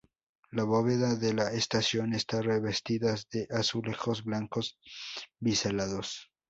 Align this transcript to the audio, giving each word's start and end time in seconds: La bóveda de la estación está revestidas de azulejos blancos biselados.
La 0.49 0.63
bóveda 0.63 1.13
de 1.13 1.31
la 1.31 1.51
estación 1.53 2.13
está 2.15 2.41
revestidas 2.41 3.29
de 3.29 3.47
azulejos 3.51 4.23
blancos 4.23 4.79
biselados. 5.39 6.31